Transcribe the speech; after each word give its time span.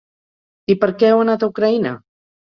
I 0.73 0.75
per 0.83 0.87
què 1.03 1.11
heu 1.15 1.21
anat 1.25 1.45
a 1.45 1.49
Ucraïna? 1.53 1.93